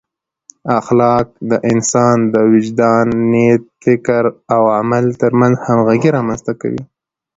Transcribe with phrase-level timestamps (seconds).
[0.79, 6.81] اخلاق د انسان د وجدان، نیت، فکر او عمل ترمنځ همغږۍ رامنځته کوي.